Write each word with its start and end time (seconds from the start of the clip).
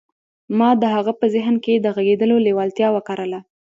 ما 0.57 0.69
د 0.81 0.83
هغه 0.95 1.13
په 1.19 1.25
ذهن 1.35 1.55
کې 1.63 1.73
د 1.79 1.85
غږېدلو 1.95 2.35
لېوالتیا 2.45 2.87
وکرله 2.95 3.39